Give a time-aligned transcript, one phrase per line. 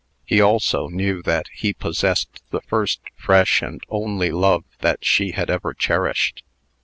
[0.25, 5.51] He also knew that he possessed the first, fresh, and only love that she had
[5.51, 6.41] ever cherished.